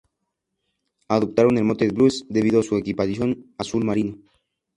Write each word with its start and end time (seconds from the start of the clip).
Adoptaron 1.09 1.59
el 1.59 1.63
mote 1.63 1.85
de 1.85 1.91
"Blues", 1.91 2.25
debido 2.27 2.59
a 2.61 2.63
su 2.63 2.75
equipación 2.75 3.53
azul 3.59 3.85
marino. 3.85 4.17